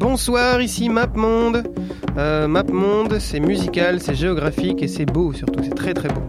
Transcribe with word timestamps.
Bonsoir, 0.00 0.62
ici 0.62 0.88
MapMonde. 0.88 1.62
Euh, 2.16 2.48
MapMonde, 2.48 3.18
c'est 3.20 3.38
musical, 3.38 4.00
c'est 4.00 4.14
géographique 4.14 4.82
et 4.82 4.88
c'est 4.88 5.04
beau 5.04 5.34
surtout, 5.34 5.60
c'est 5.62 5.74
très 5.74 5.92
très 5.92 6.08
beau. 6.08 6.22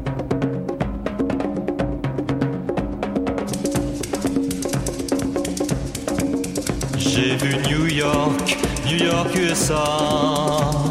J'ai 6.97 7.37
vu 7.37 7.55
New 7.69 7.87
York, 7.87 8.57
New 8.87 9.05
York, 9.05 9.29
USA. 9.37 9.85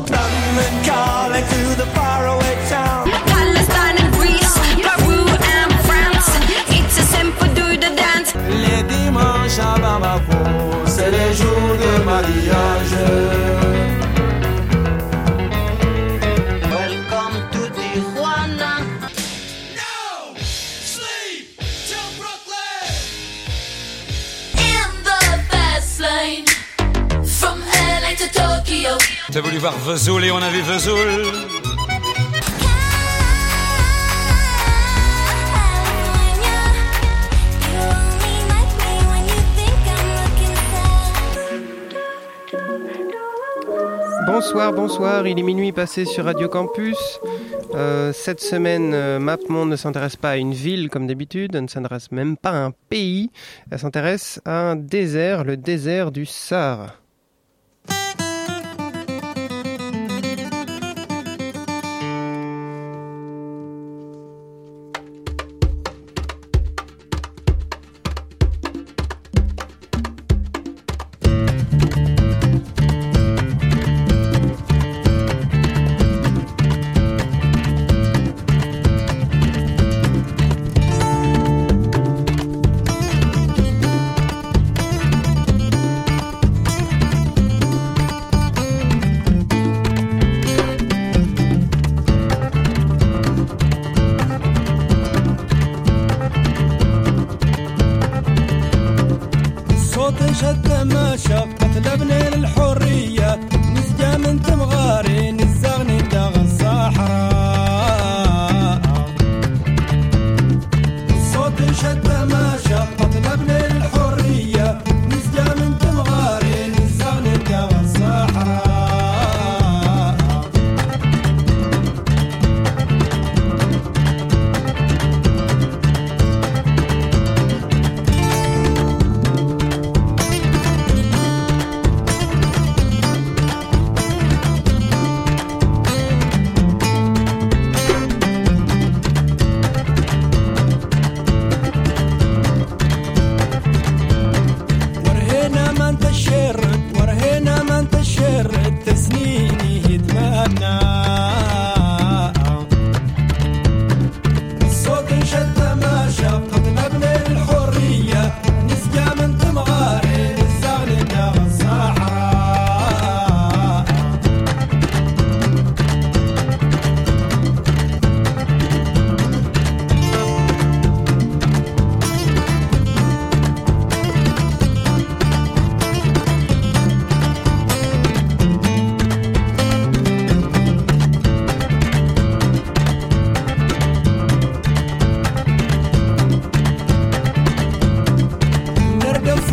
London 0.08 0.72
calling 0.82 1.44
to 1.44 1.74
the 1.76 1.86
faraway 1.94 2.56
town. 2.70 3.10
Palestine 3.26 3.96
and 4.02 4.12
Greece, 4.14 4.54
Peru 4.80 5.20
and 5.28 5.72
France. 5.84 6.30
It's 6.70 6.98
a 6.98 7.02
simple 7.02 7.46
do 7.54 7.76
the 7.76 7.94
dance. 7.94 8.32
Les 8.48 8.82
dimanches 8.84 9.58
à 9.58 9.78
Bamako, 9.78 10.29
mariage. 12.10 13.04
Welcome 16.74 17.36
to 17.52 17.62
Tijuana. 17.76 18.72
In 24.70 24.90
the 25.08 25.20
fast 25.50 26.00
lane. 26.00 26.46
From 27.38 27.58
LA 28.02 28.12
to 28.22 28.28
Tokyo. 28.40 28.92
T'as 29.32 29.40
voulu 29.40 29.58
voir 29.58 29.74
Vesoul 29.86 30.24
et 30.24 30.30
on 30.30 30.42
a 30.42 30.50
vu 30.50 30.62
Vesoul. 30.62 31.59
Bonsoir, 44.52 44.72
bonsoir, 44.72 45.26
il 45.28 45.38
est 45.38 45.44
minuit 45.44 45.70
passé 45.70 46.04
sur 46.04 46.24
Radio 46.24 46.48
Campus. 46.48 47.20
Euh, 47.72 48.12
cette 48.12 48.40
semaine, 48.40 48.92
euh, 48.94 49.20
ne 49.20 49.76
s'intéresse 49.76 50.16
pas 50.16 50.30
à 50.30 50.36
une 50.38 50.54
ville 50.54 50.90
comme 50.90 51.06
d'habitude, 51.06 51.54
elle 51.54 51.62
ne 51.62 51.68
s'intéresse 51.68 52.10
même 52.10 52.36
pas 52.36 52.50
à 52.50 52.64
un 52.64 52.72
pays, 52.88 53.30
elle 53.70 53.78
s'intéresse 53.78 54.40
à 54.44 54.72
un 54.72 54.74
désert, 54.74 55.44
le 55.44 55.56
désert 55.56 56.10
du 56.10 56.26
Sahara. 56.26 56.94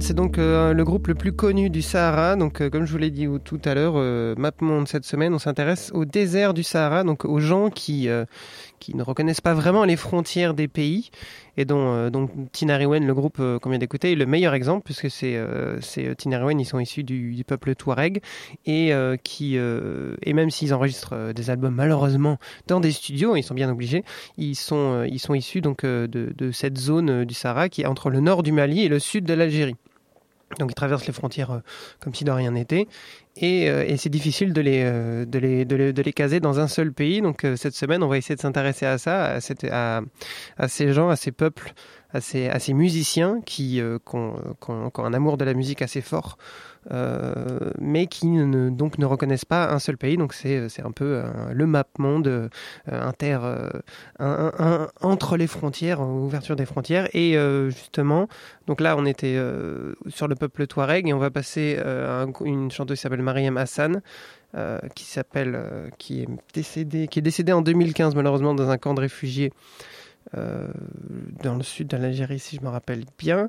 C'est 0.00 0.14
donc 0.14 0.38
euh, 0.38 0.72
le 0.72 0.84
groupe 0.84 1.06
le 1.08 1.14
plus 1.14 1.32
connu 1.32 1.68
du 1.68 1.82
Sahara. 1.82 2.34
Donc, 2.34 2.62
euh, 2.62 2.70
comme 2.70 2.86
je 2.86 2.92
vous 2.92 2.96
l'ai 2.96 3.10
dit 3.10 3.28
tout 3.44 3.60
à 3.66 3.74
l'heure, 3.74 3.92
euh, 3.96 4.34
MapMonde 4.38 4.88
cette 4.88 5.04
semaine, 5.04 5.34
on 5.34 5.38
s'intéresse 5.38 5.90
au 5.92 6.06
désert 6.06 6.54
du 6.54 6.62
Sahara, 6.62 7.04
donc 7.04 7.26
aux 7.26 7.40
gens 7.40 7.68
qui, 7.68 8.08
qui 8.78 8.96
ne 8.96 9.02
reconnaissent 9.02 9.42
pas 9.42 9.52
vraiment 9.52 9.84
les 9.84 9.96
frontières 9.96 10.54
des 10.54 10.66
pays 10.66 11.10
et 11.60 11.66
euh, 11.70 12.08
donc 12.08 12.30
Tinariwen, 12.52 13.06
le 13.06 13.14
groupe 13.14 13.36
euh, 13.38 13.58
qu'on 13.58 13.68
vient 13.68 13.78
d'écouter, 13.78 14.12
est 14.12 14.16
le 14.16 14.24
meilleur 14.24 14.54
exemple 14.54 14.82
puisque 14.84 15.10
c'est 15.10 15.34
euh, 15.36 15.78
Tinariwen, 16.16 16.58
ils 16.58 16.64
sont 16.64 16.80
issus 16.80 17.04
du, 17.04 17.44
peuple 17.46 17.74
Touareg 17.74 18.22
et 18.66 18.92
qui 19.24 19.56
et 19.56 20.32
même 20.32 20.50
s'ils 20.50 20.72
enregistrent 20.72 21.32
des 21.32 21.50
albums 21.50 21.74
malheureusement 21.74 22.38
dans 22.66 22.80
des 22.80 22.92
studios, 22.92 23.34
ils 23.36 23.42
sont 23.42 23.54
bien 23.54 23.70
obligés, 23.70 24.04
ils 24.38 24.54
sont 24.54 25.04
issus 25.34 25.60
donc 25.60 25.84
de, 25.84 26.50
cette 26.52 26.78
zone 26.78 27.24
du 27.24 27.34
Sahara 27.34 27.68
qui 27.68 27.82
est 27.82 27.86
entre 27.86 28.10
le 28.10 28.20
nord 28.20 28.42
du 28.42 28.52
Mali 28.52 28.84
et 28.84 28.88
le 28.88 28.98
sud 28.98 29.24
de 29.24 29.34
l'Algérie. 29.34 29.76
Donc 30.58 30.70
ils 30.72 30.74
traversent 30.74 31.06
les 31.06 31.12
frontières 31.12 31.52
euh, 31.52 31.58
comme 32.00 32.14
si 32.14 32.24
de 32.24 32.30
rien 32.30 32.50
n'était. 32.50 32.88
Et, 33.36 33.70
euh, 33.70 33.84
et 33.86 33.96
c'est 33.96 34.08
difficile 34.10 34.52
de 34.52 34.60
les, 34.60 34.82
euh, 34.84 35.24
de, 35.24 35.38
les, 35.38 35.64
de, 35.64 35.76
les, 35.76 35.92
de 35.92 36.02
les 36.02 36.12
caser 36.12 36.40
dans 36.40 36.58
un 36.58 36.66
seul 36.66 36.92
pays. 36.92 37.22
Donc 37.22 37.46
cette 37.56 37.74
semaine, 37.74 38.02
on 38.02 38.08
va 38.08 38.18
essayer 38.18 38.34
de 38.34 38.40
s'intéresser 38.40 38.86
à 38.86 38.98
ça, 38.98 39.36
à, 39.36 39.38
à, 39.70 40.00
à 40.58 40.68
ces 40.68 40.92
gens, 40.92 41.08
à 41.08 41.16
ces 41.16 41.30
peuples, 41.30 41.72
à 42.12 42.20
ces, 42.20 42.48
à 42.48 42.58
ces 42.58 42.74
musiciens 42.74 43.40
qui, 43.46 43.80
euh, 43.80 43.98
ont, 44.12 44.34
qui 44.60 44.66
qui 44.92 45.00
ont 45.00 45.04
un 45.04 45.14
amour 45.14 45.36
de 45.36 45.44
la 45.44 45.54
musique 45.54 45.82
assez 45.82 46.00
fort, 46.00 46.36
mais 47.80 48.06
qui 48.06 48.26
ne, 48.26 48.70
donc 48.70 48.98
ne 48.98 49.06
reconnaissent 49.06 49.44
pas 49.44 49.70
un 49.72 49.78
seul 49.78 49.96
pays. 49.96 50.16
Donc 50.16 50.32
c'est 50.32 50.68
un 50.84 50.92
peu 50.92 51.04
euh, 51.24 51.24
le 51.52 51.66
map 51.66 51.84
monde 51.98 52.26
euh, 52.28 52.48
inter, 52.88 53.38
euh, 54.20 54.86
entre 55.00 55.36
les 55.36 55.46
frontières, 55.46 56.00
euh, 56.00 56.04
ouverture 56.04 56.56
des 56.56 56.66
frontières. 56.66 57.08
Et 57.14 57.36
euh, 57.36 57.70
justement, 57.70 58.28
donc 58.66 58.80
là, 58.80 58.96
on 58.96 59.04
était 59.06 59.34
euh, 59.36 59.94
sur 60.08 60.28
le 60.28 60.34
peuple 60.34 60.66
Touareg 60.66 61.08
et 61.08 61.12
on 61.12 61.18
va 61.18 61.30
passer 61.30 61.76
euh, 61.78 62.22
à 62.22 62.24
un- 62.24 62.44
une 62.44 62.70
chanteuse 62.70 62.98
qui 62.98 63.02
s'appelle 63.02 63.22
Mariam 63.22 63.56
Hassan. 63.56 64.00
euh, 64.56 64.80
qui 64.96 65.04
s'appelle, 65.04 65.52
euh, 65.54 65.88
qui 65.96 66.22
est 66.22 66.28
décédée, 66.54 67.06
qui 67.06 67.20
est 67.20 67.22
décédée 67.22 67.52
en 67.52 67.62
2015 67.62 68.16
malheureusement 68.16 68.52
dans 68.52 68.68
un 68.68 68.78
camp 68.78 68.94
de 68.94 69.00
réfugiés 69.00 69.52
euh, 69.52 70.09
dans 70.34 71.54
le 71.56 71.62
sud 71.62 71.88
de 71.88 71.96
l'Algérie 71.96 72.38
si 72.38 72.56
je 72.56 72.62
me 72.62 72.68
rappelle 72.68 73.04
bien, 73.18 73.48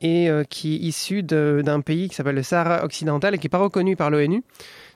et 0.00 0.30
euh, 0.30 0.44
qui 0.44 0.74
est 0.74 0.78
issue 0.78 1.22
de- 1.22 1.62
d'un 1.64 1.80
pays 1.80 2.08
qui 2.08 2.14
s'appelle 2.14 2.36
le 2.36 2.42
Sahara 2.42 2.84
occidental 2.84 3.34
et 3.34 3.38
qui 3.38 3.46
n'est 3.46 3.50
pas 3.50 3.58
reconnu 3.58 3.96
par 3.96 4.10
l'ONU. 4.10 4.42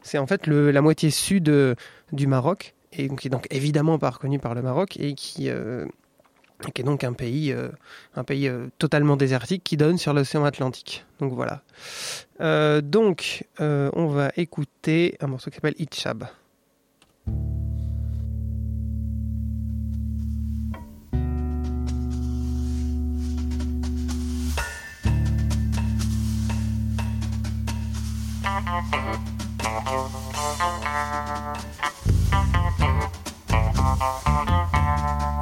C'est 0.02 0.18
en 0.18 0.26
fait 0.26 0.46
la 0.46 0.80
moitié 0.82 1.10
sud 1.10 1.48
euh, 1.48 1.74
du 2.12 2.26
Maroc 2.26 2.74
et 2.92 3.08
qui 3.08 3.28
est 3.28 3.30
donc 3.30 3.46
évidemment 3.50 3.98
pas 3.98 4.10
reconnu 4.10 4.38
par 4.38 4.54
le 4.54 4.62
Maroc 4.62 4.96
et 4.98 5.14
qui 5.14 5.50
euh, 5.50 5.84
est 6.74 6.82
donc 6.82 7.04
un 7.04 7.12
pays, 7.12 7.52
euh, 7.52 7.68
un 8.14 8.24
pays 8.24 8.48
euh, 8.48 8.68
totalement 8.78 9.16
désertique 9.16 9.62
qui 9.62 9.76
donne 9.76 9.98
sur 9.98 10.14
l'océan 10.14 10.44
Atlantique. 10.44 11.04
Donc 11.20 11.32
voilà. 11.34 11.62
Euh, 12.40 12.80
donc, 12.80 13.44
euh, 13.60 13.90
on 13.94 14.06
va 14.06 14.30
écouter 14.36 15.16
un 15.20 15.26
morceau 15.26 15.50
qui 15.50 15.56
s'appelle 15.56 15.74
Itchab. 15.78 16.24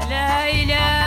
لا 0.09 0.49
إله 0.49 1.02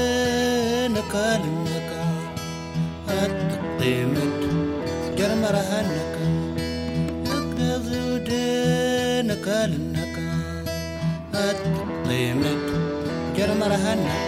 لنك 1.16 1.92
الطيمت 3.10 4.42
جرمرهنك 5.18 6.16
تزودنك 7.58 9.48
لنك 9.72 10.18
الطيمت 11.36 12.66
جرمرهنك 13.38 13.38
تزودنك 13.38 14.23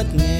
what 0.00 0.14
next. 0.14 0.39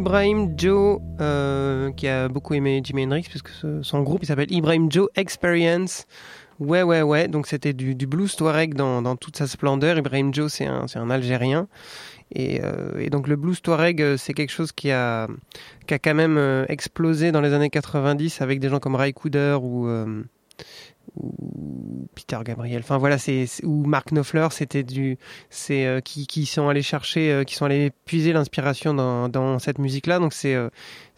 Ibrahim 0.00 0.54
Joe, 0.56 0.98
euh, 1.20 1.92
qui 1.92 2.08
a 2.08 2.28
beaucoup 2.28 2.54
aimé 2.54 2.80
Jimi 2.82 3.04
Hendrix, 3.04 3.26
puisque 3.28 3.50
son 3.82 4.00
groupe 4.00 4.24
s'appelle 4.24 4.50
Ibrahim 4.50 4.90
Joe 4.90 5.10
Experience. 5.14 6.06
Ouais, 6.58 6.82
ouais, 6.82 7.02
ouais. 7.02 7.28
Donc 7.28 7.46
c'était 7.46 7.74
du, 7.74 7.94
du 7.94 8.06
blues 8.06 8.34
touareg 8.34 8.72
dans, 8.72 9.16
toute 9.16 9.36
sa 9.36 9.46
splendeur. 9.46 9.98
Ibrahim 9.98 10.32
Joe, 10.32 10.50
c'est 10.50 10.64
un, 10.64 11.10
Algérien. 11.10 11.68
Et, 12.34 12.62
euh, 12.64 12.98
et 12.98 13.10
donc 13.10 13.28
le 13.28 13.36
blues 13.36 13.60
touareg, 13.60 14.00
euh, 14.00 14.16
c'est 14.16 14.32
quelque 14.32 14.52
chose 14.52 14.72
qui 14.72 14.90
a, 14.90 15.28
quand 15.86 16.14
même 16.14 16.64
explosé 16.70 17.30
dans 17.30 17.42
les 17.42 17.52
années 17.52 17.68
90 17.68 18.40
avec 18.40 18.58
des 18.58 18.70
gens 18.70 18.78
comme 18.78 18.94
Ray 18.94 19.12
Cooder 19.12 19.58
ou, 19.60 19.86
ou 21.16 22.08
Peter 22.14 22.38
Gabriel. 22.44 22.80
Enfin 22.80 22.98
voilà, 22.98 23.18
c'est 23.18 23.46
ou 23.64 23.84
Mark 23.84 24.10
Knopfler, 24.12 24.48
c'était 24.50 24.82
du, 24.82 25.18
c'est 25.48 25.86
euh, 25.86 26.00
qui, 26.00 26.26
qui 26.26 26.46
sont 26.46 26.68
allés 26.68 26.82
chercher, 26.82 27.32
euh, 27.32 27.44
qui 27.44 27.54
sont 27.54 27.64
allés 27.64 27.90
puiser 28.04 28.32
l'inspiration 28.32 28.94
dans, 28.94 29.28
dans 29.28 29.58
cette 29.58 29.78
musique-là. 29.78 30.18
Donc 30.18 30.32
c'est 30.32 30.54
euh, 30.54 30.68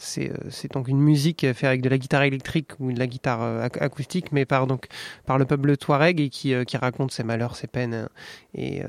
c'est 0.03 0.31
euh, 0.31 0.35
c'est 0.51 0.73
donc 0.73 0.89
une 0.89 0.99
musique 1.01 1.41
faite 1.53 1.65
avec 1.65 1.83
de 1.83 1.89
la 1.89 1.99
guitare 1.99 2.23
électrique 2.25 2.73
ou 2.81 2.93
de 2.93 2.99
la 2.99 3.07
guitare 3.07 3.43
euh, 3.43 3.67
ac- 3.67 3.79
acoustique, 3.81 4.33
mais 4.33 4.45
par 4.45 4.67
donc 4.67 4.87
par 5.27 5.39
le 5.39 5.45
peuple 5.45 5.77
touareg 5.77 6.21
et 6.21 6.29
qui 6.29 6.55
euh, 6.55 6.65
qui 6.65 6.77
raconte 6.77 7.13
ses 7.13 7.23
malheurs, 7.23 7.57
ses 7.57 7.67
peines 7.67 8.09
et, 8.55 8.83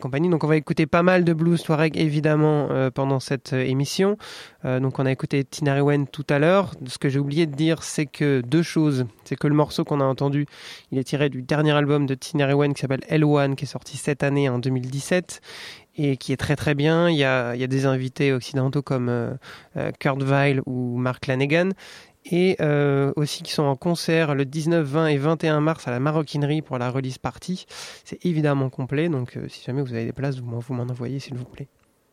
compagnie. 0.00 0.28
Donc 0.28 0.42
on 0.44 0.46
va 0.46 0.56
écouter 0.56 0.86
pas 0.86 1.02
mal 1.02 1.24
de 1.24 1.32
blues 1.32 1.62
touareg 1.62 1.96
évidemment 1.96 2.68
pendant 2.94 3.20
cette 3.20 3.52
émission. 3.52 4.16
Donc 4.64 4.98
on 4.98 5.06
a 5.06 5.12
écouté 5.12 5.44
Tinariwen 5.44 6.06
tout 6.08 6.26
à 6.28 6.38
l'heure. 6.38 6.72
Ce 6.86 6.98
que 6.98 7.08
j'ai 7.08 7.18
oublié 7.18 7.46
de 7.46 7.54
dire, 7.54 7.82
c'est 7.82 8.06
que 8.06 8.40
deux 8.40 8.62
choses. 8.62 9.06
C'est 9.24 9.36
que 9.36 9.46
le 9.46 9.54
morceau 9.54 9.84
qu'on 9.84 10.00
a 10.00 10.04
entendu, 10.04 10.46
il 10.90 10.98
est 10.98 11.04
tiré 11.04 11.28
du 11.28 11.42
dernier 11.42 11.72
album 11.72 12.06
de 12.06 12.14
Tinariwen 12.14 12.74
qui 12.74 12.80
s'appelle 12.80 13.04
L1, 13.08 13.54
qui 13.54 13.64
est 13.64 13.68
sorti 13.68 13.96
cette 13.96 14.22
année 14.22 14.48
en 14.48 14.58
2017 14.58 15.40
et 15.96 16.16
qui 16.16 16.32
est 16.32 16.36
très 16.36 16.56
très 16.56 16.74
bien. 16.74 17.08
Il 17.08 17.16
y 17.16 17.24
a, 17.24 17.54
il 17.54 17.60
y 17.60 17.64
a 17.64 17.68
des 17.68 17.86
invités 17.86 18.32
occidentaux 18.32 18.82
comme 18.82 19.08
euh, 19.08 19.32
euh, 19.76 19.90
Kurt 19.98 20.22
Weill 20.22 20.60
ou 20.66 20.96
Mark 20.96 21.26
Lanegan 21.26 21.70
et 22.26 22.56
euh, 22.60 23.12
aussi 23.16 23.42
qui 23.42 23.52
sont 23.52 23.64
en 23.64 23.76
concert 23.76 24.34
le 24.34 24.44
19, 24.46 24.86
20 24.86 25.06
et 25.08 25.18
21 25.18 25.60
mars 25.60 25.86
à 25.86 25.90
la 25.90 26.00
Maroquinerie 26.00 26.62
pour 26.62 26.78
la 26.78 26.90
release 26.90 27.18
party. 27.18 27.66
C'est 28.04 28.24
évidemment 28.24 28.70
complet, 28.70 29.08
donc 29.08 29.38
si 29.48 29.62
jamais 29.64 29.82
vous 29.82 29.92
avez 29.92 30.06
des 30.06 30.12
places, 30.12 30.38
vous 30.38 30.74
m'en 30.74 30.82
envoyez 30.84 31.18
s'il 31.20 31.34
vous 31.34 31.44
plaît. 31.44 31.68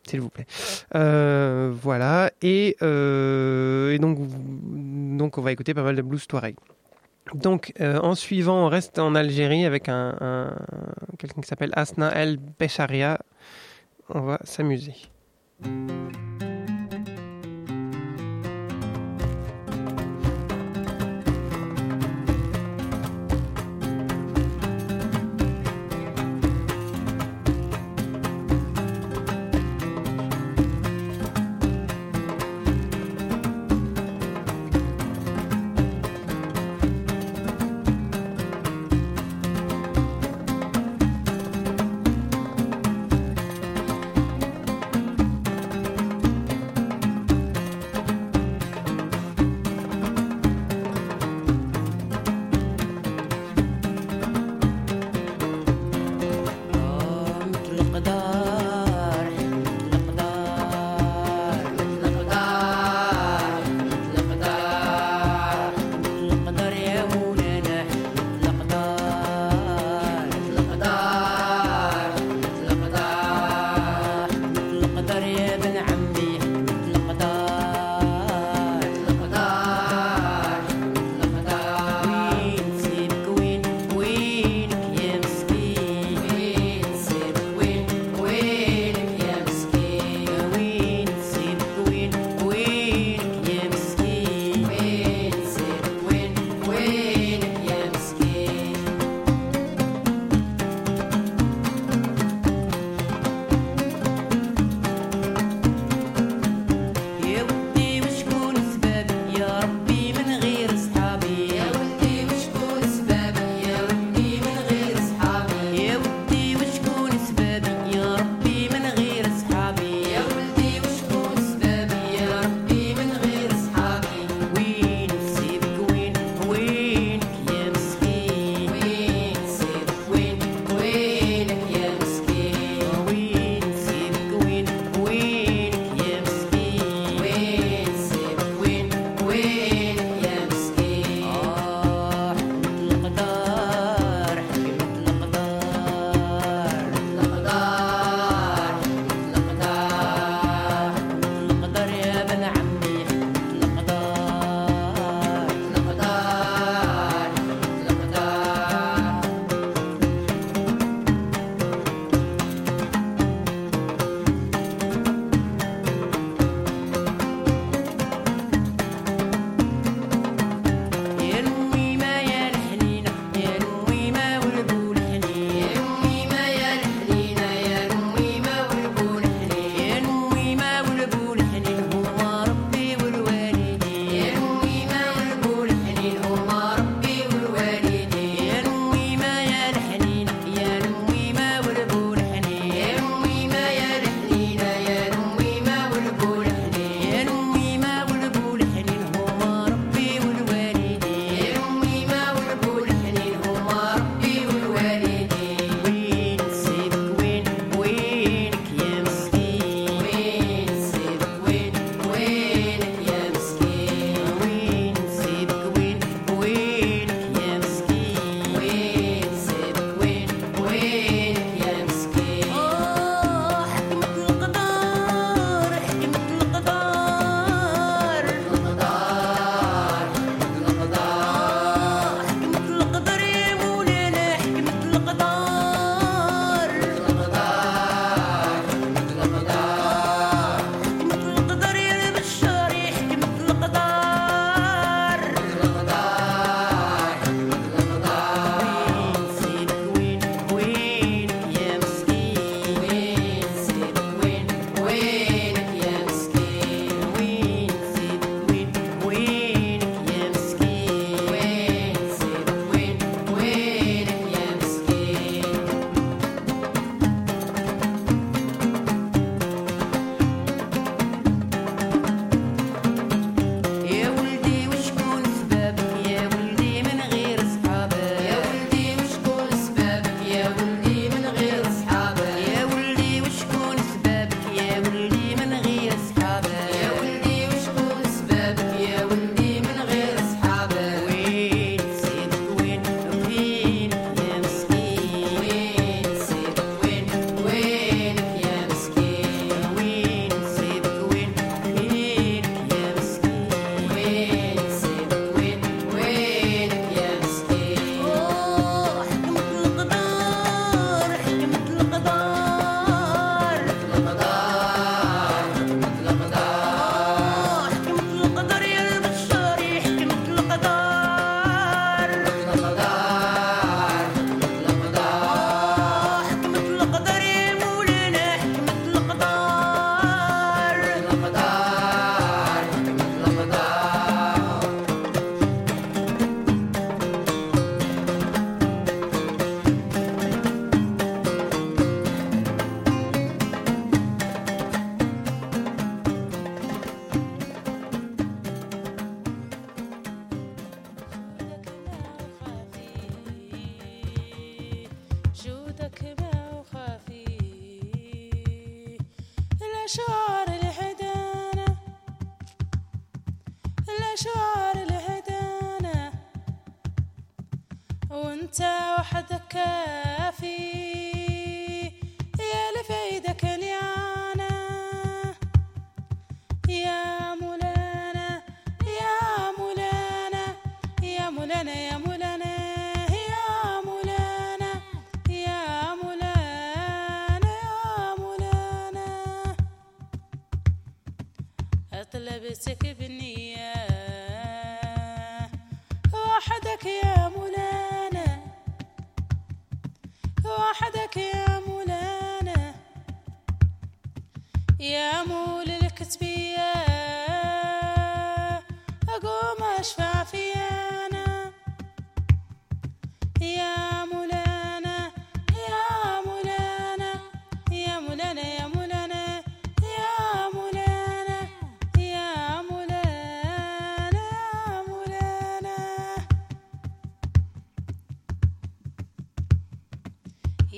S'il 0.07 0.19
vous 0.19 0.29
plaît. 0.29 0.47
Voilà. 0.93 2.31
Et, 2.41 2.75
donc, 2.81 4.17
donc, 5.17 5.38
on 5.38 5.41
va 5.41 5.51
écouter 5.53 5.73
pas 5.73 5.83
mal 5.83 5.95
de 5.95 6.01
blues 6.01 6.27
touareg. 6.27 6.55
Donc, 7.35 7.71
en 7.79 8.15
suivant, 8.15 8.65
on 8.65 8.67
reste 8.67 9.00
en 9.00 9.15
Algérie 9.15 9.63
avec 9.65 9.88
un- 9.88 10.53
quelqu'un 11.19 11.41
qui 11.41 11.47
s'appelle 11.47 11.71
Asna 11.73 12.11
El 12.15 12.38
Becharia. 12.59 13.19
On 14.13 14.21
va 14.21 14.39
s'amuser. 14.43 14.95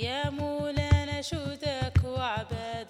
يا 0.03 0.29
مولانا 0.29 1.21
شو 1.21 1.43
ذاك 1.63 1.97
وعباد 2.05 2.82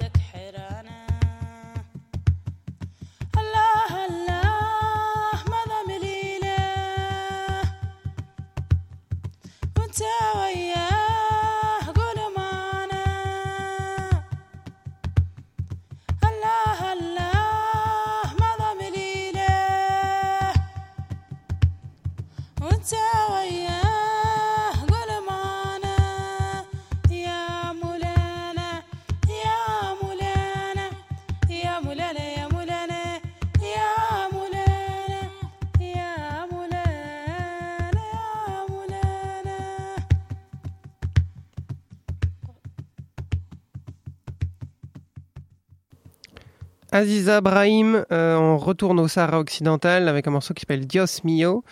Aziza 47.03 47.41
Brahim, 47.41 48.05
euh, 48.13 48.37
on 48.37 48.57
retourne 48.57 48.97
au 49.01 49.09
Sahara 49.09 49.37
occidental 49.37 50.07
avec 50.07 50.25
un 50.25 50.31
morceau 50.31 50.53
qui 50.53 50.61
s'appelle 50.61 50.87
Dios 50.87 51.21
Mio. 51.25 51.65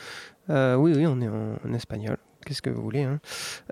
Euh, 0.49 0.75
oui, 0.75 0.91
oui, 0.93 1.07
on 1.07 1.21
est 1.21 1.29
en, 1.29 1.73
espagnol. 1.73 2.17
Qu'est-ce 2.45 2.61
que 2.61 2.69
vous 2.69 2.81
voulez 2.81 3.03
hein 3.03 3.21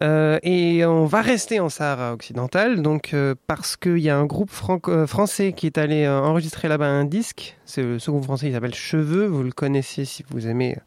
Euh, 0.02 0.40
Et 0.42 0.86
on 0.86 1.06
va 1.06 1.22
rester 1.22 1.60
en 1.60 1.68
Sahara 1.68 2.14
occidental, 2.14 2.82
donc 2.82 3.14
parce 3.46 3.76
qu'il 3.76 3.98
y 3.98 4.10
a 4.10 4.18
un 4.18 4.26
groupe 4.26 4.52
français 4.52 5.52
qui 5.52 5.66
est 5.66 5.78
allé 5.78 6.08
enregistrer 6.08 6.70
là-bas 6.70 6.88
un 6.88 7.04
disque. 7.04 7.58
C'est 7.66 8.00
ce 8.00 8.10
groupe 8.10 8.24
français, 8.24 8.48
il 8.48 8.54
s'appelle 8.54 8.76
Cheveux. 8.76 9.26
Vous 9.26 9.44
le 9.44 9.52
connaissez 9.52 10.06
si 10.06 10.24
vous 10.30 10.48
aimez 10.48 10.78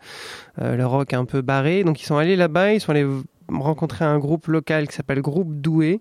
le 0.58 0.84
rock 0.84 1.12
un 1.12 1.26
peu 1.26 1.42
barré. 1.42 1.84
Donc 1.84 2.00
ils 2.00 2.06
sont 2.06 2.16
allés 2.16 2.36
là-bas, 2.36 2.72
ils 2.72 2.80
sont 2.80 2.92
allés 2.92 3.06
rencontrer 3.48 4.04
un 4.04 4.18
groupe 4.18 4.46
local 4.46 4.88
qui 4.88 4.94
s'appelle 4.94 5.20
Groupe 5.20 5.54
Doué. 5.60 6.00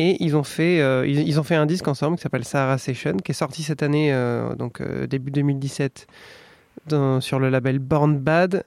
Et 0.00 0.22
ils 0.24 0.36
ont 0.36 0.44
fait, 0.44 0.80
euh, 0.80 1.04
ils, 1.08 1.40
ont 1.40 1.42
fait 1.42 1.56
un 1.56 1.66
disque 1.66 1.88
ensemble 1.88 2.16
qui 2.16 2.22
s'appelle 2.22 2.44
Sahara 2.44 2.78
Session, 2.78 3.16
qui 3.16 3.32
est 3.32 3.34
sorti 3.34 3.64
cette 3.64 3.82
année, 3.82 4.12
euh, 4.12 4.54
donc 4.54 4.80
euh, 4.80 5.08
début 5.08 5.32
2017, 5.32 6.06
dans- 6.86 7.20
sur 7.20 7.40
le 7.40 7.50
label 7.50 7.80
Born 7.80 8.16
Bad. 8.16 8.64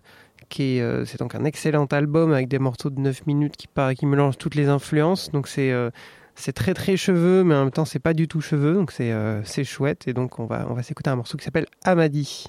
Qui 0.49 0.79
est, 0.79 1.05
c'est 1.05 1.17
donc 1.17 1.33
un 1.33 1.45
excellent 1.45 1.85
album 1.85 2.33
avec 2.33 2.49
des 2.49 2.59
morceaux 2.59 2.89
de 2.89 2.99
9 2.99 3.25
minutes 3.25 3.55
qui, 3.55 3.69
qui 3.97 4.05
mélangent 4.05 4.37
toutes 4.37 4.55
les 4.55 4.67
influences. 4.67 5.31
Donc 5.31 5.47
c'est 5.47 5.71
c'est 6.35 6.51
très 6.51 6.73
très 6.73 6.97
cheveux, 6.97 7.45
mais 7.45 7.55
en 7.55 7.63
même 7.63 7.71
temps 7.71 7.85
c'est 7.85 7.99
pas 7.99 8.13
du 8.13 8.27
tout 8.27 8.41
cheveux, 8.41 8.73
donc 8.73 8.91
c'est 8.91 9.13
c'est 9.45 9.63
chouette. 9.63 10.09
Et 10.09 10.13
donc 10.13 10.39
on 10.39 10.45
va, 10.45 10.67
on 10.69 10.73
va 10.73 10.83
s'écouter 10.83 11.09
un 11.09 11.15
morceau 11.15 11.37
qui 11.37 11.45
s'appelle 11.45 11.67
Amadi. 11.85 12.47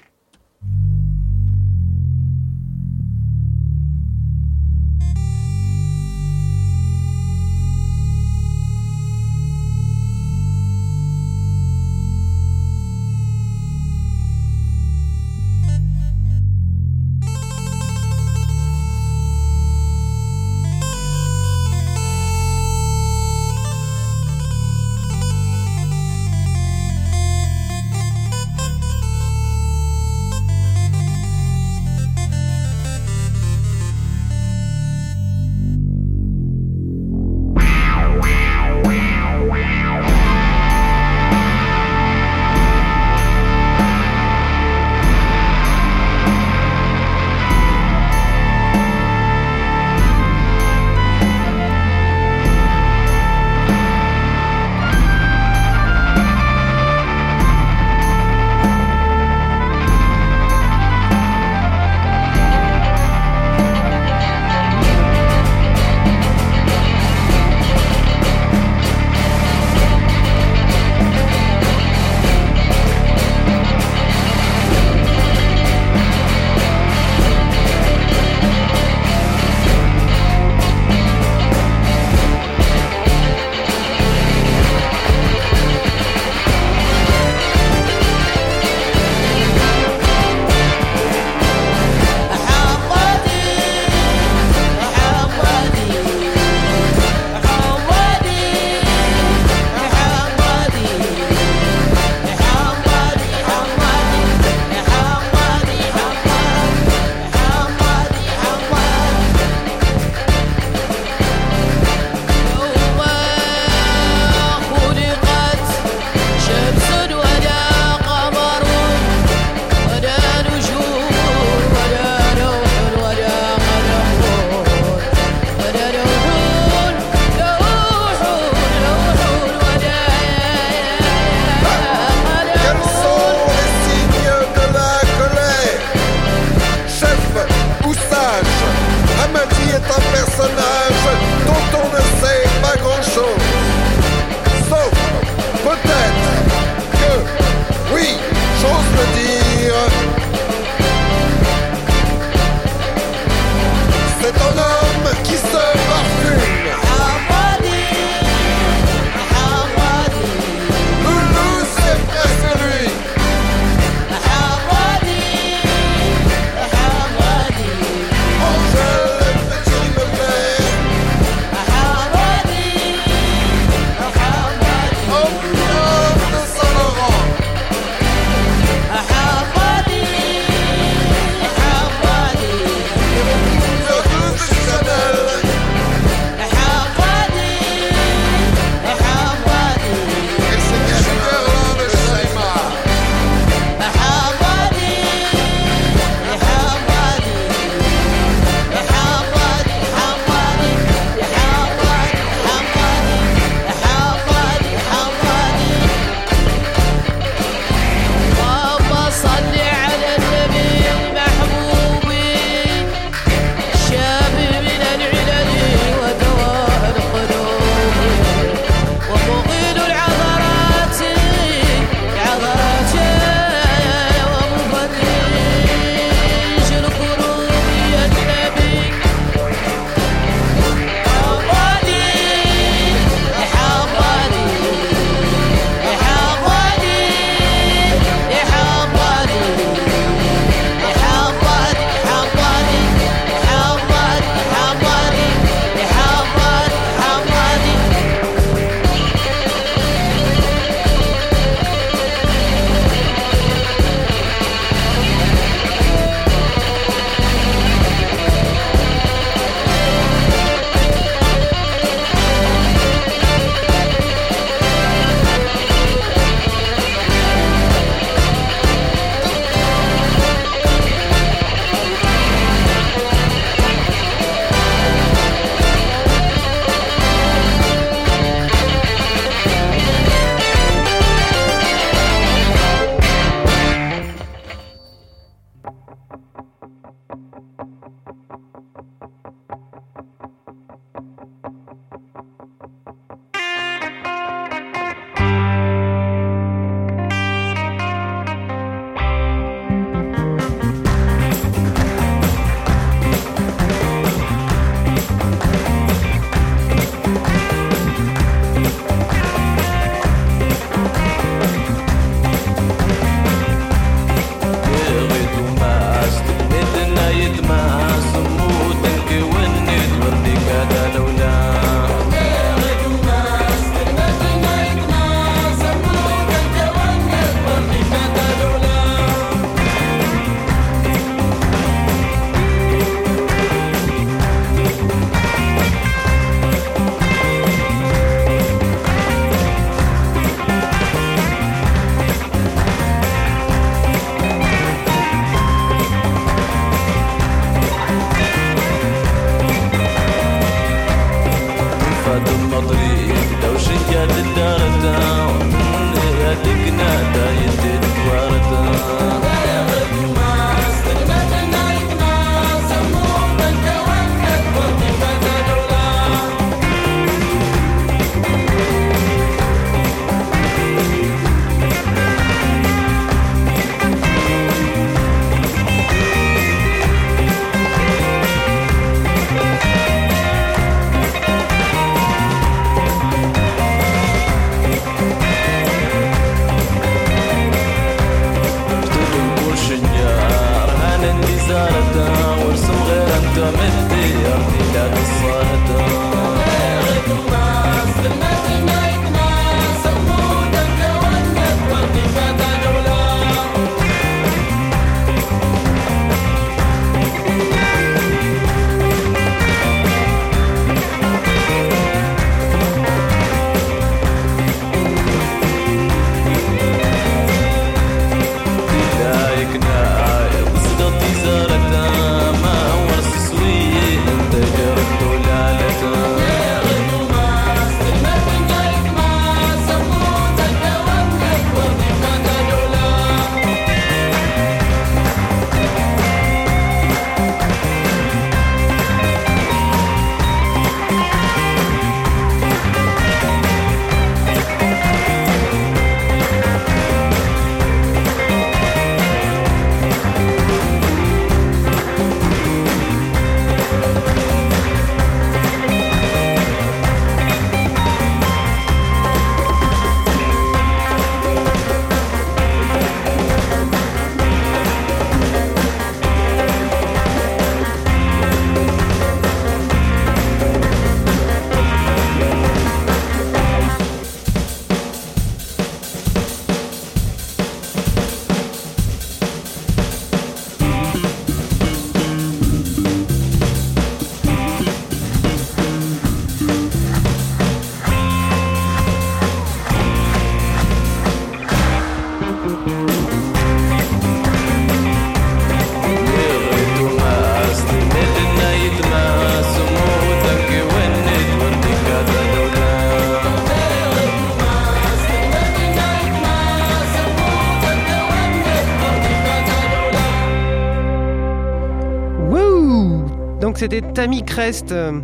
C'était 513.62 513.92
Tammy 513.92 514.24
Crest. 514.24 514.72
euh, 514.72 514.98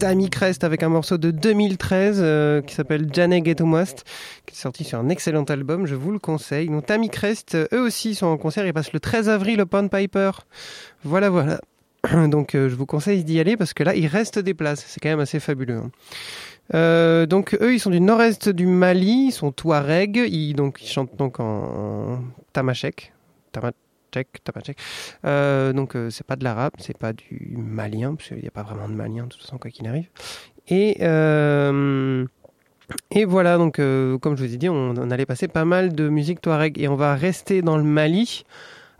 Tammy 0.00 0.30
Crest 0.30 0.64
avec 0.64 0.82
un 0.82 0.88
morceau 0.88 1.16
de 1.16 1.30
2013 1.30 2.18
euh, 2.20 2.60
qui 2.60 2.74
s'appelle 2.74 3.06
Janet 3.12 3.44
Get 3.44 3.62
Most, 3.62 4.02
qui 4.46 4.56
est 4.56 4.58
sorti 4.58 4.82
sur 4.82 4.98
un 4.98 5.08
excellent 5.10 5.44
album, 5.44 5.86
je 5.86 5.94
vous 5.94 6.10
le 6.10 6.18
conseille. 6.18 6.66
Donc 6.66 6.86
Tammy 6.86 7.08
Crest, 7.08 7.54
euh, 7.54 7.68
eux 7.72 7.80
aussi 7.80 8.16
sont 8.16 8.26
en 8.26 8.36
concert, 8.36 8.66
ils 8.66 8.72
passent 8.72 8.92
le 8.92 8.98
13 8.98 9.28
avril 9.28 9.60
au 9.60 9.66
Pond 9.66 9.86
Piper. 9.86 10.32
Voilà, 11.04 11.30
voilà. 11.30 11.60
Donc 12.26 12.50
je 12.54 12.74
vous 12.74 12.84
conseille 12.84 13.22
d'y 13.22 13.38
aller 13.38 13.56
parce 13.56 13.74
que 13.74 13.84
là 13.84 13.94
il 13.94 14.08
reste 14.08 14.40
des 14.40 14.54
places, 14.54 14.84
c'est 14.88 14.98
quand 14.98 15.10
même 15.10 15.20
assez 15.20 15.38
fabuleux. 15.38 15.80
hein. 16.72 17.26
Donc 17.26 17.56
eux 17.60 17.74
ils 17.74 17.78
sont 17.78 17.90
du 17.90 18.00
nord-est 18.00 18.48
du 18.48 18.66
Mali, 18.66 19.26
ils 19.28 19.32
sont 19.32 19.52
Touareg, 19.52 20.16
ils, 20.16 20.56
chantent 20.84 21.14
donc 21.16 21.38
en, 21.38 21.44
en 21.44 22.18
tamashek. 22.52 23.12
Tamashek, 24.10 24.44
tamashek. 24.44 24.78
Euh, 25.24 25.72
donc 25.72 25.94
euh, 25.94 26.10
c'est 26.10 26.26
pas 26.26 26.36
de 26.36 26.44
l'arabe, 26.44 26.72
c'est 26.78 26.96
pas 26.96 27.12
du 27.12 27.54
malien, 27.56 28.14
parce 28.14 28.28
qu'il 28.28 28.38
n'y 28.38 28.48
a 28.48 28.52
pas 28.52 28.62
vraiment 28.62 28.88
de 28.88 28.94
malien 28.94 29.24
de 29.24 29.28
toute 29.28 29.42
façon 29.42 29.58
quoi 29.58 29.70
qu'il 29.70 29.86
arrive. 29.86 30.08
Et, 30.68 30.98
euh, 31.00 32.24
et 33.10 33.24
voilà, 33.24 33.58
donc 33.58 33.78
euh, 33.78 34.18
comme 34.18 34.36
je 34.36 34.44
vous 34.44 34.54
ai 34.54 34.56
dit, 34.56 34.68
on, 34.68 34.96
allait 35.10 35.26
passer 35.26 35.48
pas 35.48 35.64
mal 35.64 35.94
de 35.94 36.08
musique 36.08 36.40
touareg 36.40 36.78
et 36.78 36.88
on 36.88 36.96
va 36.96 37.14
rester 37.14 37.62
dans 37.62 37.76
le 37.76 37.82
Mali 37.82 38.44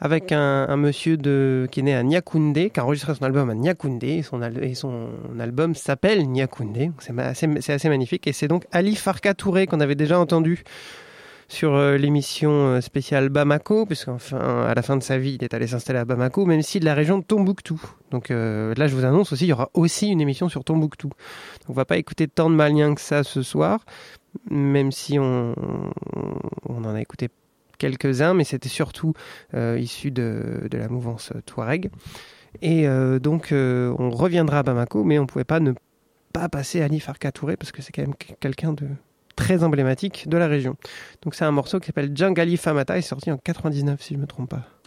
avec 0.02 0.32
un, 0.32 0.76
monsieur 0.76 1.18
de, 1.18 1.68
qui 1.70 1.80
est 1.80 1.82
né 1.82 1.94
à 1.94 2.02
Niakoundé, 2.02 2.70
qui 2.70 2.80
a 2.80 2.84
enregistré 2.84 3.14
son 3.14 3.22
album 3.22 3.50
à 3.50 3.54
Niakoundé, 3.54 4.22
et 4.62 4.74
son, 4.74 5.10
album 5.38 5.74
s'appelle 5.74 6.26
Niakoundé, 6.26 6.90
c'est 7.00 7.18
assez, 7.18 7.70
assez 7.70 7.88
magnifique, 7.90 8.26
et 8.26 8.32
c'est 8.32 8.48
donc 8.48 8.66
Ali 8.72 8.96
Farka 8.96 9.34
Touré 9.34 9.66
qu'on 9.66 9.80
avait 9.80 9.96
déjà 9.96 10.18
entendu 10.18 10.64
sur 11.50 11.74
euh, 11.74 11.96
l'émission 11.96 12.50
euh, 12.50 12.80
spéciale 12.80 13.28
Bamako, 13.28 13.84
puisqu'enfin, 13.84 14.38
à 14.38 14.72
la 14.72 14.82
fin 14.82 14.96
de 14.96 15.02
sa 15.02 15.18
vie, 15.18 15.34
il 15.34 15.44
est 15.44 15.52
allé 15.52 15.66
s'installer 15.66 15.98
à 15.98 16.04
Bamako, 16.04 16.46
même 16.46 16.62
si 16.62 16.78
de 16.78 16.84
la 16.84 16.94
région 16.94 17.18
de 17.18 17.24
Tombouctou. 17.24 17.80
Donc 18.12 18.30
euh, 18.30 18.72
là, 18.76 18.86
je 18.86 18.94
vous 18.94 19.04
annonce 19.04 19.32
aussi, 19.32 19.46
il 19.46 19.48
y 19.48 19.52
aura 19.52 19.68
aussi 19.74 20.08
une 20.08 20.20
émission 20.20 20.48
sur 20.48 20.62
Tombouctou. 20.62 21.08
Donc, 21.08 21.68
on 21.68 21.72
va 21.72 21.84
pas 21.84 21.96
écouter 21.96 22.28
tant 22.28 22.50
de 22.50 22.54
Maliens 22.54 22.94
que 22.94 23.00
ça 23.00 23.24
ce 23.24 23.42
soir, 23.42 23.84
même 24.48 24.92
si 24.92 25.18
on, 25.18 25.56
on 26.68 26.84
en 26.84 26.94
a 26.94 27.00
écouté 27.00 27.28
quelques-uns, 27.78 28.34
mais 28.34 28.44
c'était 28.44 28.68
surtout 28.68 29.14
issu 29.54 30.10
de, 30.12 30.68
de 30.70 30.78
la 30.78 30.88
mouvance 30.88 31.32
Touareg. 31.46 31.90
Et 32.62 32.86
donc, 33.20 33.48
on 33.52 34.10
reviendra 34.10 34.58
à 34.58 34.62
Bamako, 34.62 35.02
mais 35.02 35.18
on 35.18 35.26
pouvait 35.26 35.44
pas 35.44 35.60
ne 35.60 35.72
pas 36.32 36.48
passer 36.48 36.82
Ali 36.82 37.00
Farka 37.00 37.32
Touré, 37.32 37.56
parce 37.56 37.72
que 37.72 37.80
c'est 37.82 37.90
quand 37.90 38.02
même 38.02 38.14
quelqu'un 38.38 38.72
de 38.72 38.86
très 39.36 39.62
emblématique 39.64 40.28
de 40.28 40.36
la 40.36 40.46
région. 40.46 40.76
Donc 41.22 41.34
c'est 41.34 41.44
un 41.44 41.50
morceau 41.50 41.80
qui 41.80 41.86
s'appelle 41.86 42.10
Djangali 42.14 42.56
Famata, 42.56 42.98
est 42.98 43.02
sorti 43.02 43.30
en 43.30 43.38
99 43.38 44.00
si 44.00 44.14
je 44.14 44.18
me 44.18 44.26
trompe 44.26 44.50
pas. 44.50 44.79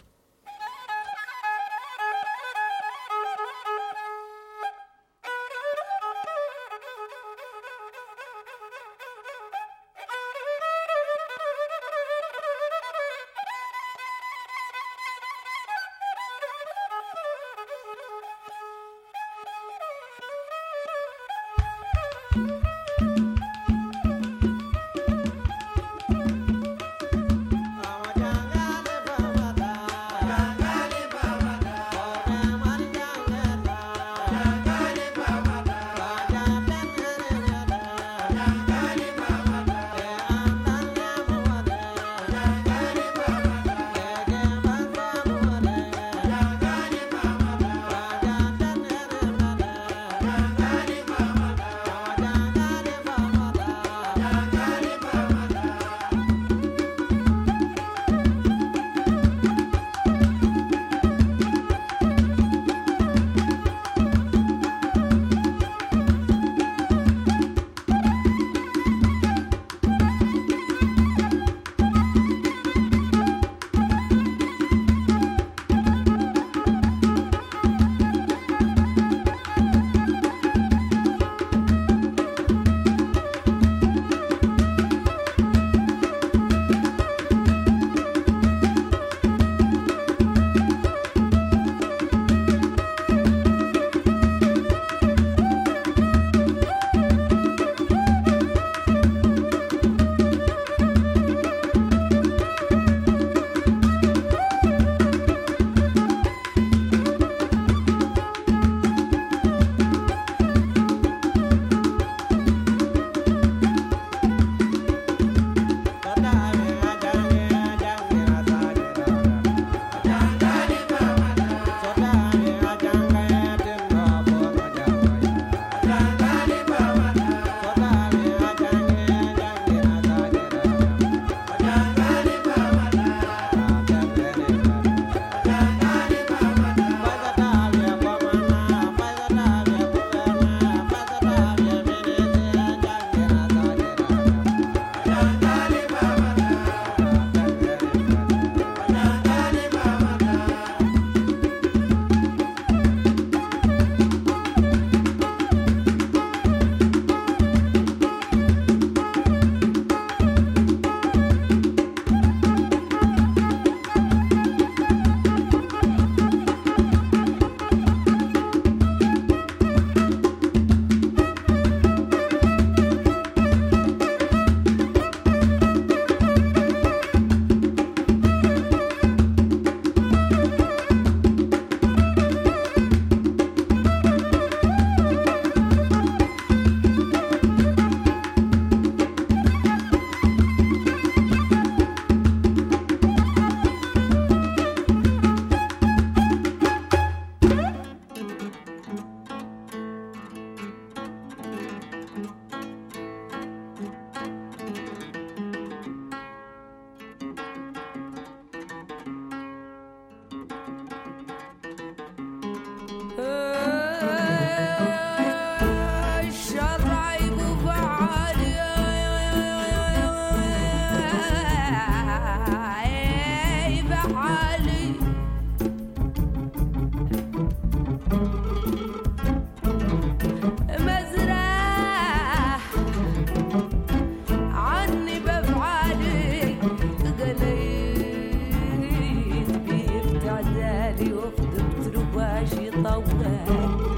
the 242.84 243.00
way. 243.00 243.93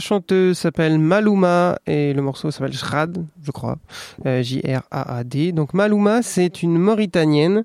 Chanteuse 0.00 0.58
s'appelle 0.58 0.98
Maluma 0.98 1.78
et 1.86 2.12
le 2.12 2.22
morceau 2.22 2.50
s'appelle 2.50 2.72
Jrad, 2.72 3.24
je 3.42 3.50
crois, 3.50 3.78
euh, 4.26 4.42
J-R-A-A-D. 4.42 5.52
Donc 5.52 5.74
Maluma, 5.74 6.22
c'est 6.22 6.62
une 6.62 6.78
Mauritanienne 6.78 7.64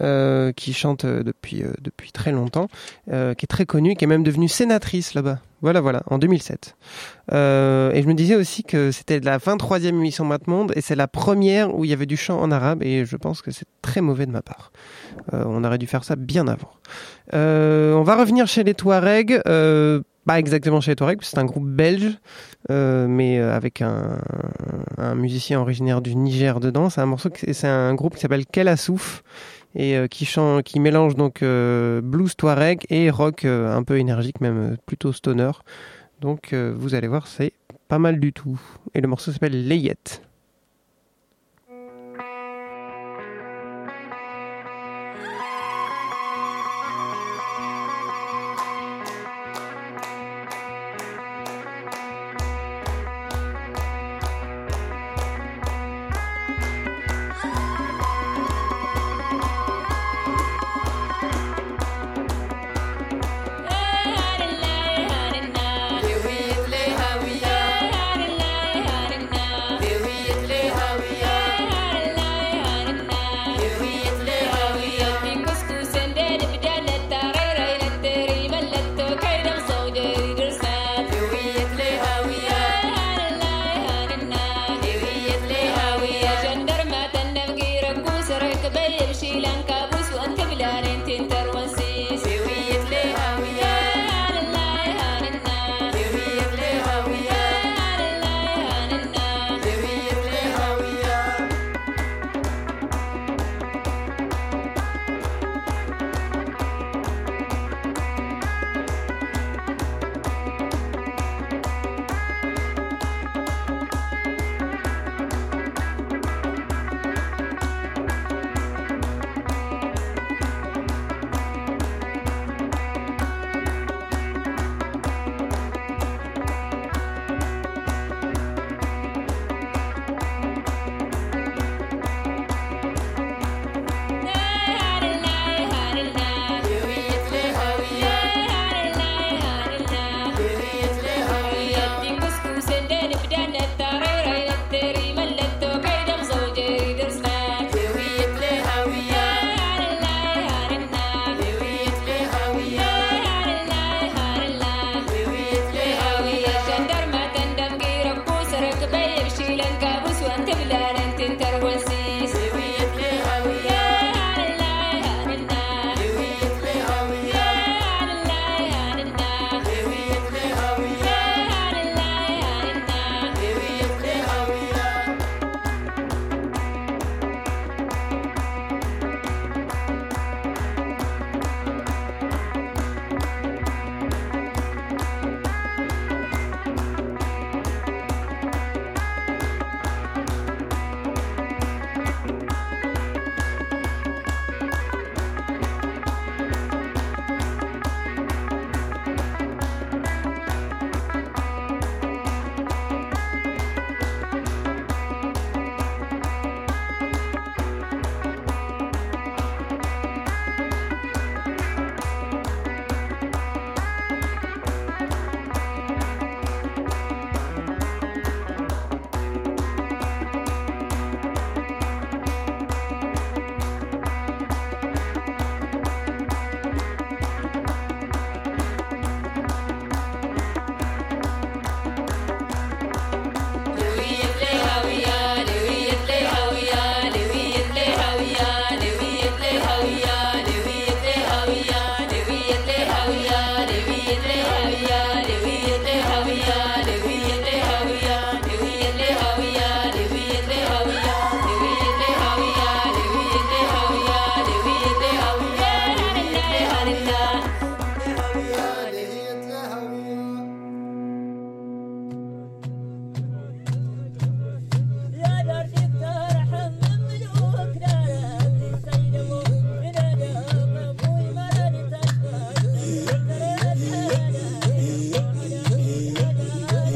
euh, 0.00 0.52
qui 0.52 0.72
chante 0.72 1.04
euh, 1.04 1.22
depuis, 1.22 1.62
euh, 1.62 1.72
depuis 1.82 2.12
très 2.12 2.32
longtemps, 2.32 2.68
qui 3.08 3.12
est 3.12 3.46
très 3.48 3.66
connue, 3.66 3.94
qui 3.94 4.04
est 4.04 4.08
même 4.08 4.22
devenue 4.22 4.48
sénatrice 4.48 5.12
là-bas. 5.12 5.40
Voilà, 5.60 5.82
voilà, 5.82 6.02
en 6.06 6.18
2007. 6.18 6.76
Et 7.30 7.34
je 7.34 8.06
me 8.06 8.14
disais 8.14 8.34
aussi 8.34 8.64
que 8.64 8.90
c'était 8.90 9.20
la 9.20 9.38
23e 9.38 9.88
émission 9.88 10.24
Mat 10.24 10.46
Monde 10.46 10.72
et 10.76 10.80
c'est 10.80 10.96
la 10.96 11.08
première 11.08 11.74
où 11.74 11.84
il 11.84 11.90
y 11.90 11.92
avait 11.92 12.06
du 12.06 12.16
chant 12.16 12.40
en 12.40 12.50
arabe 12.50 12.82
et 12.82 13.04
je 13.04 13.16
pense 13.16 13.42
que 13.42 13.50
c'est 13.50 13.66
très 13.80 14.00
mauvais 14.00 14.26
de 14.26 14.32
ma 14.32 14.42
part. 14.42 14.72
On 15.32 15.62
aurait 15.62 15.78
dû 15.78 15.86
faire 15.86 16.04
ça 16.04 16.16
bien 16.16 16.48
avant. 16.48 16.72
On 17.32 18.02
va 18.02 18.16
revenir 18.16 18.48
chez 18.48 18.64
les 18.64 18.74
Touaregs 18.74 19.40
pas 20.26 20.38
exactement 20.38 20.80
chez 20.80 20.92
les 20.92 20.96
Touaregs, 20.96 21.22
c'est 21.22 21.38
un 21.38 21.44
groupe 21.44 21.66
belge, 21.66 22.18
euh, 22.70 23.06
mais 23.08 23.38
euh, 23.38 23.54
avec 23.54 23.82
un, 23.82 24.18
musicien 25.14 25.60
originaire 25.60 26.00
du 26.00 26.14
Niger 26.14 26.60
dedans. 26.60 26.90
C'est 26.90 27.00
un 27.00 27.06
morceau, 27.06 27.28
c'est 27.34 27.66
un 27.66 27.94
groupe 27.94 28.14
qui 28.14 28.20
s'appelle 28.20 28.46
Kelassouf 28.46 29.22
et 29.74 29.96
euh, 29.96 30.06
qui 30.06 30.80
mélange 30.80 31.16
donc 31.16 31.40
blues 31.40 32.36
Touareg 32.36 32.84
et 32.90 33.10
rock 33.10 33.44
un 33.44 33.82
peu 33.82 33.98
énergique, 33.98 34.40
même 34.40 34.76
plutôt 34.86 35.12
stoner. 35.12 35.50
Donc 36.20 36.54
vous 36.54 36.94
allez 36.94 37.08
voir, 37.08 37.26
c'est 37.26 37.52
pas 37.88 37.98
mal 37.98 38.20
du 38.20 38.32
tout. 38.32 38.60
Et 38.94 39.00
le 39.00 39.08
morceau 39.08 39.32
s'appelle 39.32 39.66
Layette. 39.66 40.22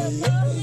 Thank. 0.09 0.55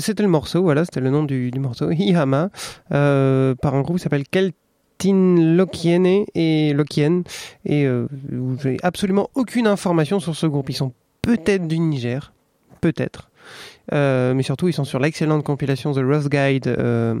C'était 0.00 0.22
le 0.22 0.28
morceau, 0.28 0.62
voilà, 0.62 0.84
c'était 0.84 1.00
le 1.00 1.10
nom 1.10 1.24
du, 1.24 1.50
morceau, 1.58 1.90
Hihama, 1.92 2.50
euh, 2.92 3.54
par 3.54 3.74
un 3.74 3.82
groupe 3.82 3.96
qui 3.96 4.02
s'appelle 4.02 4.26
Keltin 4.28 5.54
Lokiene 5.56 6.24
et 6.34 6.72
Lokien, 6.72 7.22
et 7.64 7.86
euh, 7.86 8.06
j'ai 8.62 8.76
absolument 8.82 9.30
aucune 9.34 9.66
information 9.66 10.20
sur 10.20 10.34
ce 10.34 10.46
groupe. 10.46 10.70
Ils 10.70 10.74
sont 10.74 10.92
peut-être 11.22 11.66
du 11.66 11.78
Niger, 11.78 12.32
peut-être, 12.80 13.30
Euh, 13.94 14.34
mais 14.34 14.42
surtout 14.42 14.68
ils 14.68 14.74
sont 14.74 14.84
sur 14.84 14.98
l'excellente 14.98 15.42
compilation 15.42 15.92
The 15.92 16.02
Rough 16.04 16.28
Guide 16.28 16.66
euh, 16.66 17.14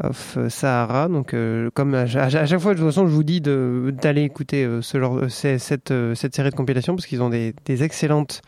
of 0.00 0.38
Sahara. 0.48 1.08
Donc, 1.08 1.34
comme 1.74 1.94
à, 1.94 2.06
chaque 2.06 2.60
fois, 2.60 2.74
de 2.74 2.78
toute 2.78 2.86
façon, 2.86 3.08
je 3.08 3.12
vous 3.12 3.24
dis 3.24 3.40
d'aller 3.40 4.22
écouter 4.22 4.64
ce 4.80 5.00
genre, 5.00 5.24
cette, 5.28 5.92
cette 6.14 6.34
série 6.36 6.50
de 6.50 6.54
compilations 6.54 6.94
parce 6.94 7.06
qu'ils 7.06 7.20
ont 7.22 7.30
des 7.30 7.82
excellentes, 7.82 8.42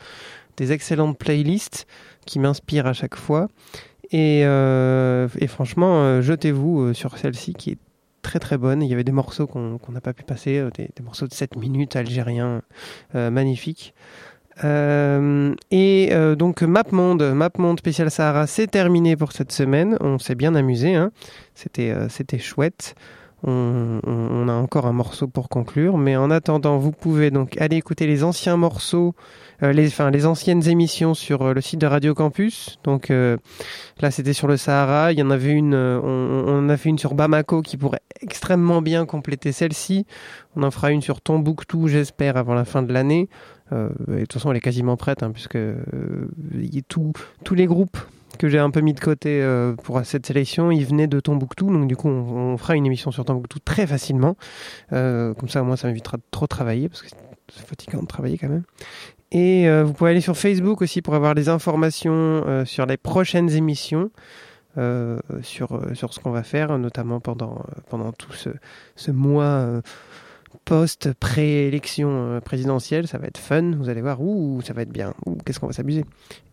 des 0.57 0.71
excellentes 0.71 1.19
playlists 1.19 1.87
qui 2.27 2.39
m'inspirent 2.39 2.87
à 2.87 2.93
chaque 2.93 3.17
fois. 3.17 3.49
Et, 4.13 4.45
euh, 4.45 5.29
franchement, 5.47 6.03
euh, 6.03 6.21
jetez-vous 6.21 6.81
euh, 6.81 6.95
sur 6.95 7.17
celle-ci 7.17 7.55
qui 7.55 7.71
est 7.71 7.79
très 8.23 8.39
très 8.39 8.59
bonne. 8.59 8.83
Il 8.83 8.89
y 8.89 8.93
avait 8.93 9.05
des 9.05 9.13
morceaux 9.13 9.47
qu'on 9.47 9.79
n'a 9.89 10.01
pas 10.01 10.13
pu 10.13 10.25
passer, 10.25 10.63
des, 10.77 11.03
morceaux 11.03 11.27
de 11.27 11.33
7 11.33 11.57
minutes 11.57 11.97
algériens 11.97 12.61
magnifiques. 13.15 13.95
Et 14.63 16.11
donc 16.37 16.61
MapMonde, 16.61 17.23
MapMonde 17.23 17.79
spécial 17.79 18.11
Sahara, 18.11 18.47
c'est 18.47 18.67
terminé 18.67 19.17
pour 19.17 19.33
cette 19.33 19.53
semaine. 19.53 19.97
On 20.01 20.19
s'est 20.19 20.35
bien 20.35 20.55
amusé, 20.55 20.95
hein. 20.95 21.13
c'était 21.55 22.39
chouette. 22.39 22.95
On, 23.43 24.01
on- 24.07 24.49
a 24.49 24.53
encore 24.53 24.87
un 24.87 24.93
morceau 24.93 25.29
pour 25.29 25.49
conclure, 25.49 25.97
mais 25.97 26.17
en 26.17 26.31
attendant, 26.31 26.77
vous 26.79 26.91
pouvez 26.93 27.31
donc 27.31 27.57
aller 27.61 27.77
écouter 27.77 28.07
les 28.07 28.25
anciens 28.25 28.57
morceaux, 28.57 29.15
euh, 29.63 29.73
les, 29.73 29.87
enfin 29.89 30.11
les 30.11 30.27
anciennes 30.27 30.67
émissions 30.69 31.15
sur 31.15 31.43
euh, 31.43 31.55
le 31.55 31.61
site 31.61 31.81
de 31.81 31.87
Radio 31.87 32.15
Campus. 32.15 32.79
Donc 32.85 33.11
euh, 33.11 33.37
là, 34.01 34.11
c'était 34.11 34.33
sur 34.33 34.49
le 34.49 34.57
Sahara. 34.57 35.13
Il 35.13 35.19
y 35.19 35.23
en 35.23 35.31
avait 35.31 35.53
une, 35.53 35.75
euh, 35.75 36.01
on, 36.03 36.45
on 36.49 36.69
a 36.69 36.77
fait 36.77 36.89
une 36.89 36.99
sur 36.99 37.15
Bamako 37.15 37.63
qui 37.63 37.77
pourrait 37.77 38.01
extrêmement 38.21 38.83
bien 38.83 39.07
compléter 39.07 39.53
celle-ci. 39.53 40.05
On 40.57 40.63
en 40.63 40.71
fera 40.71 40.91
une 40.91 41.01
sur 41.03 41.21
Tombouctou, 41.21 41.87
j'espère, 41.89 42.37
avant 42.37 42.55
la 42.55 42.65
fin 42.65 42.83
de 42.83 42.93
l'année. 42.93 43.29
Euh, 43.73 43.89
de 44.09 44.21
toute 44.21 44.33
façon, 44.33 44.51
elle 44.51 44.57
est 44.57 44.61
quasiment 44.61 44.97
prête, 44.97 45.23
hein, 45.23 45.31
puisque 45.31 45.59
tout- 46.89 47.13
tous 47.45 47.55
les 47.55 47.67
groupes 47.67 47.99
que 48.41 48.49
j'ai 48.49 48.59
un 48.59 48.71
peu 48.71 48.81
mis 48.81 48.95
de 48.95 49.01
côté 49.01 49.43
euh, 49.43 49.75
pour 49.75 50.01
cette 50.07 50.25
sélection, 50.25 50.71
ils 50.71 50.87
venaient 50.87 51.07
de 51.07 51.21
Tombouctou. 51.21 51.71
Donc 51.71 51.87
du 51.87 51.95
coup, 51.95 52.09
on, 52.09 52.57
fera 52.57 52.75
une 52.75 52.87
émission 52.87 53.11
sur 53.11 53.27
Tombouctou 53.27 53.59
très 53.59 53.87
facilement. 53.87 54.35
Euh, 54.95 55.35
comme 55.35 55.51
ça, 55.51 55.63
moi, 55.63 55.77
ça 55.77 55.89
m'évitera 55.89 56.17
de 56.17 56.23
trop 56.31 56.47
travailler, 56.47 56.89
parce 56.89 57.03
que 57.03 57.09
c'est 57.53 57.67
fatigant 57.67 58.01
de 58.01 58.07
travailler 58.07 58.39
quand 58.39 58.49
même. 58.49 58.63
Et 59.31 59.69
euh, 59.69 59.85
vous 59.85 59.93
pouvez 59.93 60.13
aller 60.13 60.23
sur 60.23 60.39
Facebook 60.39 60.81
aussi 60.81 61.03
pour 61.03 61.15
avoir 61.15 61.35
les 61.35 61.51
informations 61.51 62.65
sur 62.65 62.87
les 62.87 62.97
prochaines 62.97 63.51
émissions. 63.51 64.11
sur, 65.43 65.79
sur 65.93 66.15
ce 66.15 66.21
qu'on 66.21 66.31
va 66.31 66.43
faire, 66.43 66.79
notamment 66.79 67.21
pendant, 67.21 67.63
pendant 67.91 68.13
tout 68.13 68.33
ce, 68.33 68.49
ce 68.97 69.11
mois 69.11 69.83
post-préélection 70.65 72.41
présidentielle. 72.43 73.07
Ça 73.07 73.19
va 73.19 73.27
être 73.27 73.39
fun, 73.39 73.73
vous 73.77 73.91
allez 73.91 74.01
voir, 74.01 74.23
ouh, 74.23 74.63
ça 74.63 74.73
va 74.73 74.81
être 74.81 74.93
bien, 74.93 75.13
qu'est-ce 75.45 75.61
qu'on 75.61 75.67
va 75.67 75.75
s'amuser. 75.75 76.07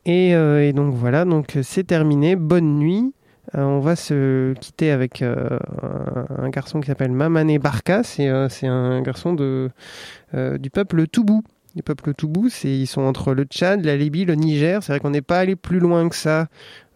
Et, 0.08 0.34
euh, 0.34 0.66
et 0.66 0.72
donc 0.72 0.94
voilà, 0.94 1.26
donc 1.26 1.58
euh, 1.58 1.64
c'est 1.64 1.84
terminé, 1.84 2.38
bonne 2.38 2.80
nuit. 2.80 3.14
Euh, 3.56 3.62
on 3.64 3.82
va 3.82 3.98
se 3.98 4.54
quitter 4.54 4.90
avec 4.90 5.22
un, 5.22 6.50
garçon 6.50 6.80
qui 6.80 6.88
s'appelle 6.88 7.12
Mamane 7.12 7.58
Barka, 7.58 8.04
c'est 8.04 8.28
un 8.28 9.02
garçon 9.02 9.34
du 9.34 10.70
peuple 10.72 11.08
Toubou. 11.08 11.44
Du 11.76 11.84
peuple 11.84 12.14
Toubou, 12.14 12.48
ils 12.64 12.88
sont 12.88 13.02
entre 13.02 13.34
le 13.34 13.44
Tchad, 13.44 13.86
la 13.86 13.98
Libye, 13.98 14.26
le 14.26 14.36
Niger. 14.36 14.82
C'est 14.82 14.94
vrai 14.94 15.00
qu'on 15.00 15.12
n'est 15.12 15.22
pas 15.22 15.40
allé 15.40 15.56
plus 15.56 15.80
loin 15.80 16.08
que 16.10 16.16
ça 16.16 16.48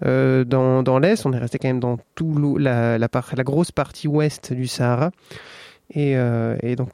dans, 0.02 1.00
l'est. 1.00 1.26
On 1.26 1.34
est 1.34 1.38
resté 1.38 1.60
quand 1.60 1.68
même 1.68 1.80
dans 1.80 1.98
la, 2.58 3.44
grosse 3.44 3.72
partie 3.72 4.08
ouest 4.08 4.54
du 4.54 4.68
Sahara. 4.68 5.12
Et, 5.94 6.16
donc 6.76 6.90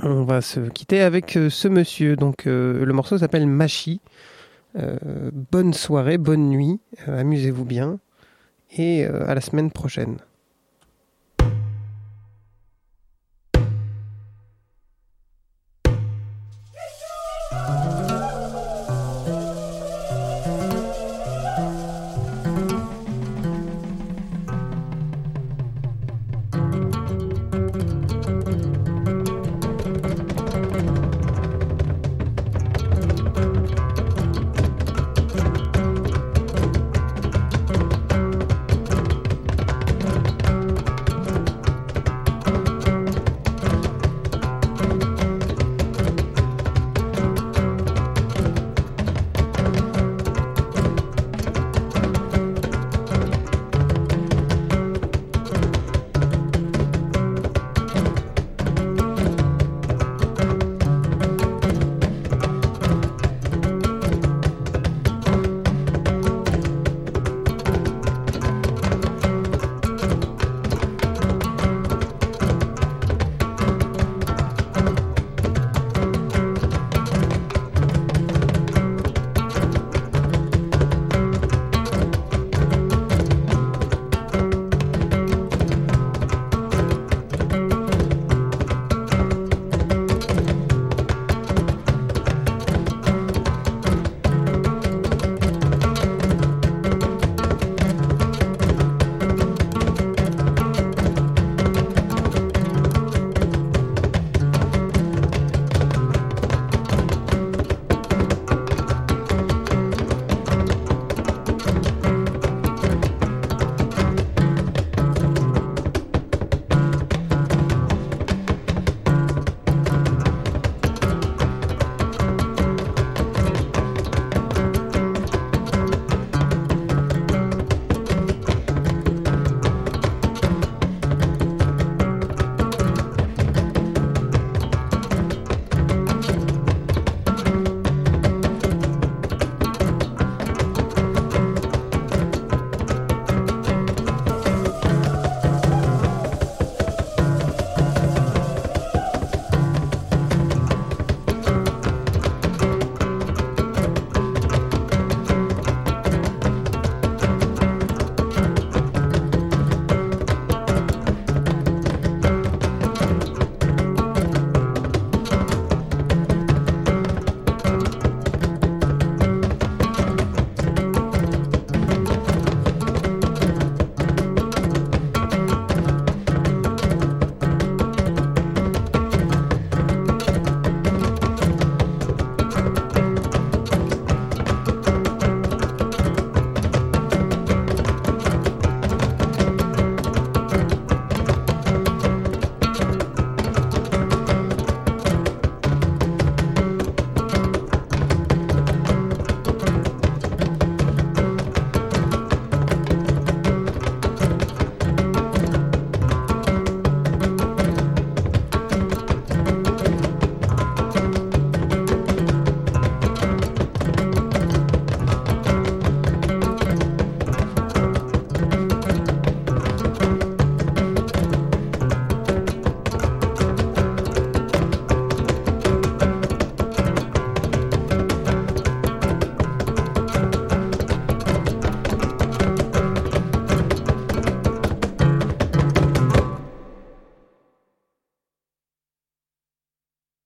on 0.00 0.22
va 0.24 0.40
se 0.40 0.60
quitter 0.60 1.00
avec 1.00 1.38
ce 1.48 1.68
monsieur. 1.68 2.16
Donc 2.16 2.44
le 2.44 2.92
morceau 2.92 3.18
s'appelle 3.18 3.46
Machi. 3.46 4.00
Euh, 4.76 5.30
bonne 5.52 5.72
soirée, 5.72 6.18
bonne 6.18 6.48
nuit, 6.48 6.80
euh, 7.08 7.20
amusez-vous 7.20 7.64
bien 7.64 8.00
et 8.76 9.06
euh, 9.06 9.28
à 9.28 9.34
la 9.34 9.40
semaine 9.40 9.70
prochaine. 9.70 10.18